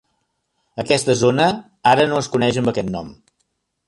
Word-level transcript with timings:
Aquesta 0.83 1.15
zona 1.19 1.49
ara 1.91 2.05
no 2.13 2.17
es 2.21 2.31
coneix 2.37 2.57
amb 2.63 2.73
aquest 2.73 2.91
nom. 2.97 3.13